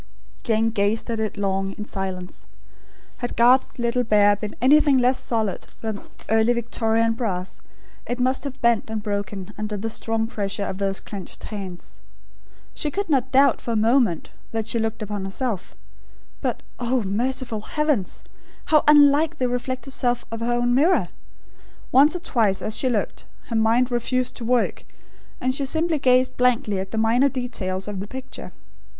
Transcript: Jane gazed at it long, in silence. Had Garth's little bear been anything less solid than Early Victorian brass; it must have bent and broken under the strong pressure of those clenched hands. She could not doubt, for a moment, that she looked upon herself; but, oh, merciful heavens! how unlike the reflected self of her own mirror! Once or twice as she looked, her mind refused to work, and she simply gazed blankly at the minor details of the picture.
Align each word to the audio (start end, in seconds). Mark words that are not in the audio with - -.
Jane 0.41 0.71
gazed 0.71 1.11
at 1.11 1.19
it 1.19 1.37
long, 1.37 1.73
in 1.73 1.85
silence. 1.85 2.47
Had 3.17 3.35
Garth's 3.37 3.77
little 3.77 4.03
bear 4.03 4.35
been 4.35 4.55
anything 4.59 4.97
less 4.97 5.19
solid 5.19 5.67
than 5.81 6.01
Early 6.27 6.53
Victorian 6.53 7.13
brass; 7.13 7.61
it 8.07 8.19
must 8.19 8.43
have 8.43 8.59
bent 8.61 8.89
and 8.89 9.03
broken 9.03 9.53
under 9.59 9.77
the 9.77 9.91
strong 9.91 10.25
pressure 10.25 10.63
of 10.65 10.79
those 10.79 10.99
clenched 11.01 11.43
hands. 11.43 11.99
She 12.73 12.89
could 12.89 13.11
not 13.11 13.31
doubt, 13.31 13.61
for 13.61 13.73
a 13.73 13.75
moment, 13.75 14.31
that 14.51 14.65
she 14.65 14.79
looked 14.79 15.03
upon 15.03 15.23
herself; 15.23 15.75
but, 16.41 16.63
oh, 16.79 17.03
merciful 17.03 17.61
heavens! 17.61 18.23
how 18.65 18.83
unlike 18.87 19.37
the 19.37 19.47
reflected 19.49 19.91
self 19.91 20.25
of 20.31 20.39
her 20.39 20.51
own 20.53 20.73
mirror! 20.73 21.09
Once 21.91 22.15
or 22.15 22.19
twice 22.21 22.63
as 22.63 22.75
she 22.75 22.89
looked, 22.89 23.25
her 23.49 23.55
mind 23.55 23.91
refused 23.91 24.35
to 24.37 24.45
work, 24.45 24.83
and 25.39 25.53
she 25.53 25.63
simply 25.67 25.99
gazed 25.99 26.37
blankly 26.37 26.79
at 26.79 26.89
the 26.89 26.97
minor 26.97 27.29
details 27.29 27.87
of 27.87 27.99
the 27.99 28.07
picture. 28.07 28.51